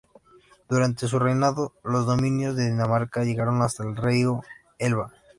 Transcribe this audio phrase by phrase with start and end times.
[0.67, 4.41] Durante su reinado, los dominios de Dinamarca llegaron hasta el río
[4.79, 5.13] Elba.